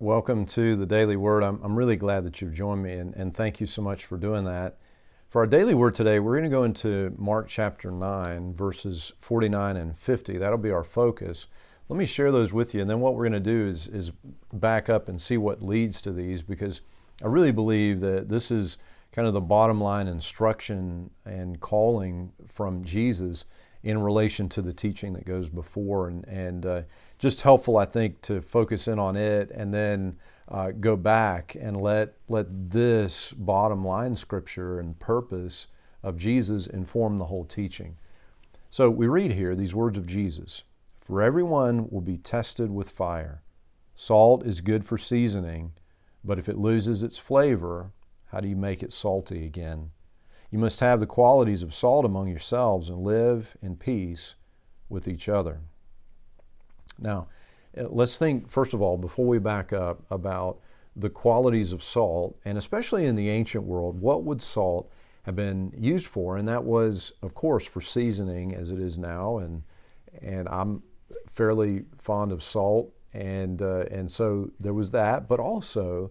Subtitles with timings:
[0.00, 1.42] Welcome to the Daily Word.
[1.42, 4.16] I'm, I'm really glad that you've joined me, and, and thank you so much for
[4.16, 4.78] doing that.
[5.28, 9.76] For our daily word today, we're going to go into Mark chapter 9, verses 49
[9.76, 10.38] and 50.
[10.38, 11.48] That'll be our focus.
[11.88, 14.12] Let me share those with you, and then what we're going to do is, is
[14.52, 16.82] back up and see what leads to these because
[17.20, 18.78] I really believe that this is
[19.10, 23.46] kind of the bottom line instruction and calling from Jesus
[23.82, 26.82] in relation to the teaching that goes before, and, and uh,
[27.18, 30.18] just helpful, I think, to focus in on it and then
[30.48, 35.68] uh, go back and let let this bottom line scripture and purpose
[36.02, 37.96] of Jesus inform the whole teaching.
[38.70, 40.64] So we read here these words of Jesus:
[41.00, 43.42] "For everyone will be tested with fire.
[43.94, 45.72] Salt is good for seasoning,
[46.24, 47.92] but if it loses its flavor,
[48.26, 49.90] how do you make it salty again?"
[50.50, 54.34] You must have the qualities of salt among yourselves and live in peace
[54.88, 55.60] with each other.
[56.98, 57.28] Now,
[57.76, 60.60] uh, let's think, first of all, before we back up, about
[60.96, 64.90] the qualities of salt, and especially in the ancient world, what would salt
[65.22, 66.36] have been used for?
[66.36, 69.38] And that was, of course, for seasoning as it is now.
[69.38, 69.62] And,
[70.22, 70.82] and I'm
[71.28, 72.92] fairly fond of salt.
[73.12, 76.10] And, uh, and so there was that, but also,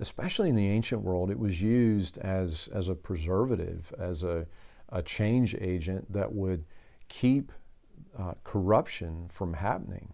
[0.00, 4.46] especially in the ancient world, it was used as, as a preservative, as a,
[4.90, 6.64] a change agent that would
[7.08, 7.52] keep
[8.18, 10.12] uh, corruption from happening.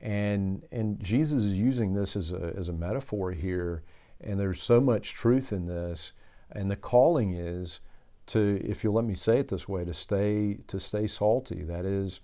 [0.00, 3.82] And, and Jesus is using this as a, as a metaphor here,
[4.20, 6.12] and there's so much truth in this.
[6.52, 7.80] And the calling is
[8.26, 11.62] to, if you'll let me say it this way, to stay, to stay salty.
[11.62, 12.20] That is,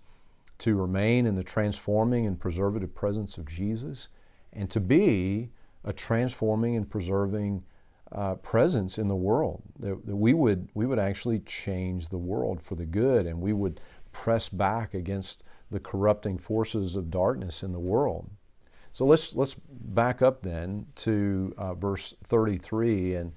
[0.59, 4.09] to remain in the transforming and preservative presence of Jesus,
[4.53, 5.51] and to be
[5.85, 7.65] a transforming and preserving
[8.13, 9.63] uh, presence in the world.
[9.79, 13.53] That, that, we would we would actually change the world for the good, and we
[13.53, 13.81] would
[14.13, 18.31] press back against the corrupting forces of darkness in the world.
[18.93, 23.33] So let's let's back up then to uh, verse 33 and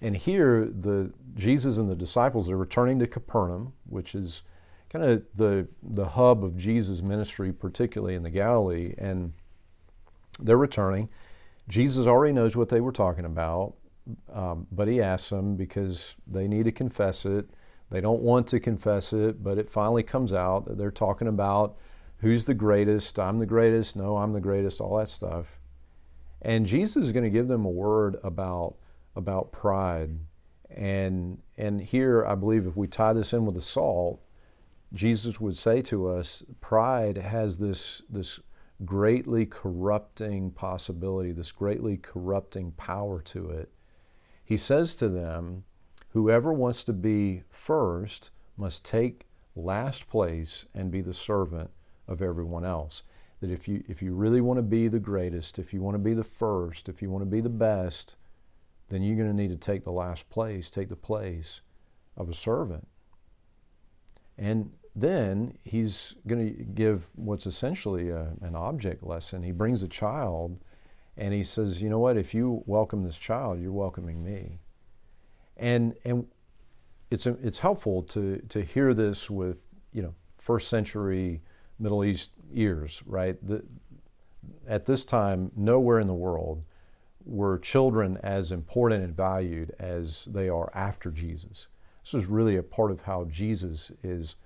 [0.00, 4.42] and here the Jesus and the disciples are returning to Capernaum, which is
[4.88, 9.32] kind of the the hub of Jesus' ministry, particularly in the Galilee, and
[10.38, 11.08] they're returning.
[11.70, 13.74] Jesus already knows what they were talking about,
[14.32, 17.48] um, but he asks them because they need to confess it.
[17.90, 21.76] They don't want to confess it, but it finally comes out that they're talking about
[22.18, 25.60] who's the greatest, I'm the greatest, no, I'm the greatest, all that stuff.
[26.42, 28.74] And Jesus is going to give them a word about,
[29.14, 30.10] about pride.
[30.70, 34.20] And, and here, I believe if we tie this in with the salt,
[34.92, 38.40] Jesus would say to us, pride has this, this
[38.84, 43.70] greatly corrupting possibility, this greatly corrupting power to it.
[44.44, 45.64] He says to them,
[46.10, 51.70] Whoever wants to be first must take last place and be the servant
[52.08, 53.04] of everyone else.
[53.40, 56.00] That if you, if you really want to be the greatest, if you want to
[56.00, 58.16] be the first, if you want to be the best,
[58.88, 61.60] then you're going to need to take the last place, take the place
[62.16, 62.86] of a servant.
[64.36, 69.42] And then he's going to give what's essentially a, an object lesson.
[69.42, 70.58] He brings a child
[71.16, 72.16] and he says, You know what?
[72.16, 74.58] If you welcome this child, you're welcoming me.
[75.56, 76.26] And, and
[77.10, 81.42] it's, it's helpful to, to hear this with, you know, first century
[81.78, 83.36] Middle East ears, right?
[83.46, 83.64] The,
[84.66, 86.64] at this time, nowhere in the world
[87.24, 91.68] were children as important and valued as they are after Jesus.
[92.02, 94.36] This is really a part of how Jesus is,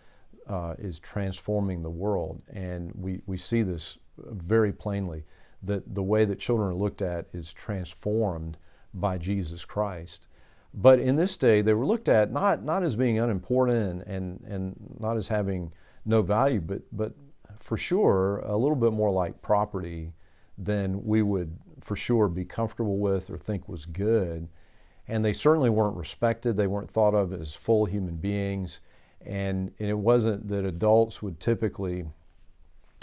[0.48, 2.42] uh, is transforming the world.
[2.52, 5.24] And we, we see this very plainly
[5.62, 8.58] that the way that children are looked at is transformed
[8.92, 10.28] by Jesus Christ.
[10.74, 14.40] But in this day, they were looked at not, not as being unimportant and, and,
[14.46, 15.72] and not as having
[16.04, 17.14] no value, but, but
[17.60, 20.12] for sure a little bit more like property
[20.58, 24.48] than we would for sure be comfortable with or think was good.
[25.06, 26.56] And they certainly weren't respected.
[26.56, 28.80] They weren't thought of as full human beings.
[29.24, 32.04] And, and it wasn't that adults would typically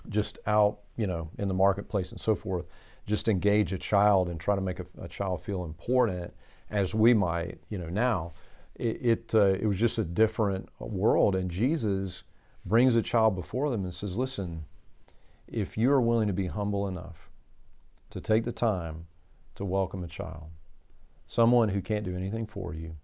[0.10, 2.66] just out, you know, in the marketplace and so forth,
[3.08, 6.34] just engage a child and try to make a, a child feel important
[6.70, 8.34] as we might, you know, now.
[8.76, 11.36] It, it, uh, it was just a different world.
[11.36, 12.24] And Jesus
[12.66, 14.66] brings a child before them and says, Listen,
[15.48, 17.30] if you are willing to be humble enough
[18.10, 19.08] to take the time
[19.56, 20.50] to welcome a child,
[21.26, 22.96] someone who can't do anything for you,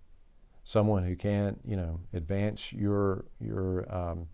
[0.67, 4.27] someone who can't, you know, advance your your um,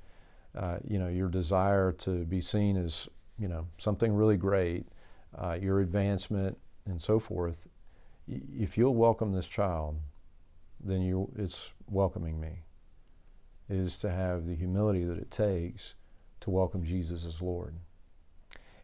[0.57, 3.07] uh, you know your desire to be seen as
[3.38, 4.88] you know something really great,
[5.38, 6.57] uh, your advancement
[6.88, 7.68] and so forth.
[8.27, 10.00] If you'll welcome this child,
[10.83, 12.63] then you it's welcoming me
[13.69, 15.94] is to have the humility that it takes
[16.39, 17.75] to welcome Jesus as Lord.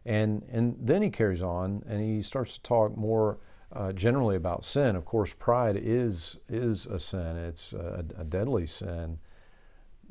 [0.06, 3.38] And, and then he carries on and he starts to talk more
[3.72, 4.96] uh, generally about sin.
[4.96, 9.18] Of course, pride is, is a sin, it's a, a deadly sin.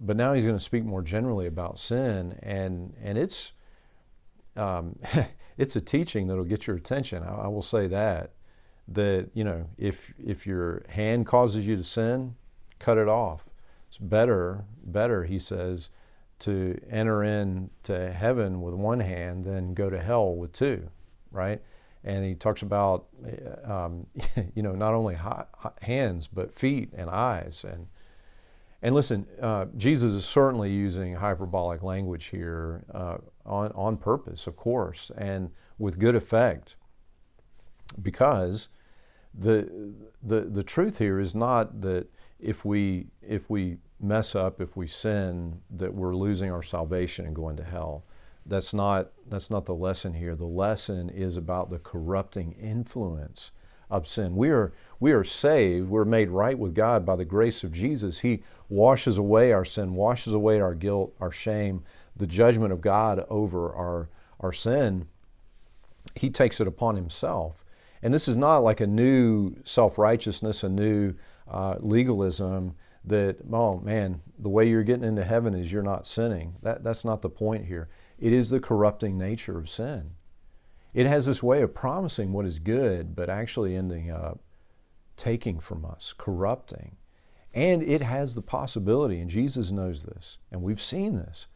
[0.01, 3.51] But now he's going to speak more generally about sin, and, and it's,
[4.55, 4.97] um,
[5.57, 7.23] it's a teaching that'll get your attention.
[7.23, 8.31] I, I will say that.
[8.87, 12.35] That, you know, if, if your hand causes you to sin,
[12.79, 13.45] cut it off.
[13.87, 15.89] It's better, better, he says,
[16.39, 20.89] to enter into heaven with one hand than go to hell with two,
[21.31, 21.61] right?
[22.03, 23.07] And he talks about,
[23.65, 24.07] um,
[24.55, 25.17] you know, not only
[25.81, 27.65] hands but feet and eyes.
[27.67, 27.87] And
[28.81, 34.55] and listen, uh, Jesus is certainly using hyperbolic language here uh, on on purpose, of
[34.55, 36.77] course, and with good effect,
[38.01, 38.69] because
[39.33, 39.93] the
[40.23, 42.07] the the truth here is not that
[42.39, 47.35] if we if we mess up, if we sin, that we're losing our salvation and
[47.35, 48.05] going to hell.
[48.49, 50.35] That's not that's not the lesson here.
[50.35, 53.51] The lesson is about the corrupting influence
[53.89, 54.35] of sin.
[54.35, 58.19] We are we are saved, we're made right with God by the grace of Jesus.
[58.19, 61.83] He washes away our sin, washes away our guilt, our shame,
[62.15, 64.09] the judgment of God over our
[64.39, 65.07] our sin.
[66.15, 67.63] He takes it upon himself.
[68.01, 71.13] And this is not like a new self-righteousness, a new
[71.47, 72.75] uh, legalism
[73.05, 76.55] that, oh man, the way you're getting into heaven is you're not sinning.
[76.61, 77.89] That, that's not the point here.
[78.19, 80.11] It is the corrupting nature of sin.
[80.93, 84.39] It has this way of promising what is good, but actually ending up
[85.15, 86.97] taking from us, corrupting.
[87.53, 91.47] And it has the possibility, and Jesus knows this, and we've seen this.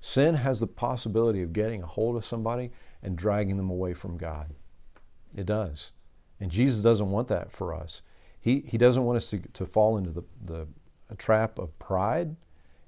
[0.00, 2.70] Sin has the possibility of getting a hold of somebody
[3.02, 4.54] and dragging them away from God.
[5.36, 5.92] It does.
[6.40, 8.02] And Jesus doesn't want that for us.
[8.40, 10.66] He, he doesn't want us to, to fall into the, the
[11.16, 12.36] trap of pride.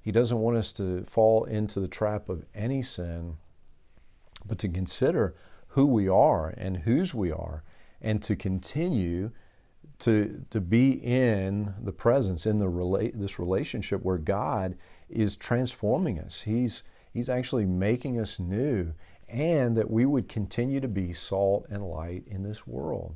[0.01, 3.37] He doesn't want us to fall into the trap of any sin,
[4.45, 5.35] but to consider
[5.69, 7.63] who we are and whose we are,
[8.01, 9.31] and to continue
[10.01, 14.77] to, to be in the presence, in the rela- this relationship where God
[15.09, 16.43] is transforming us.
[16.43, 16.83] He's,
[17.13, 18.93] he's actually making us new,
[19.29, 23.15] and that we would continue to be salt and light in this world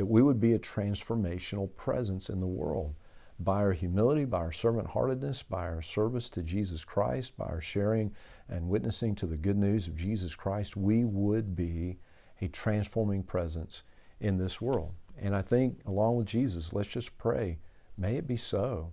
[0.00, 2.94] that we would be a transformational presence in the world
[3.42, 7.60] by our humility, by our servant heartedness, by our service to Jesus Christ, by our
[7.60, 8.12] sharing
[8.48, 11.98] and witnessing to the good news of Jesus Christ, we would be
[12.40, 13.82] a transforming presence
[14.20, 14.92] in this world.
[15.18, 17.58] And I think, along with Jesus, let's just pray,
[17.96, 18.92] may it be so.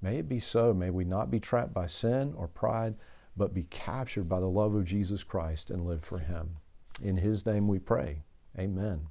[0.00, 0.72] May it be so.
[0.72, 2.94] May we not be trapped by sin or pride,
[3.36, 6.56] but be captured by the love of Jesus Christ and live for Him.
[7.00, 8.22] In His name we pray.
[8.58, 9.06] Amen.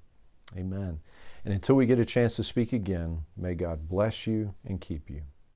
[0.58, 1.00] Amen.
[1.44, 5.10] And until we get a chance to speak again, may God bless you and keep
[5.10, 5.22] you.